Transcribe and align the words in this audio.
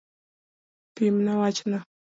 Pimna 0.95 1.33
wachno. 1.39 1.77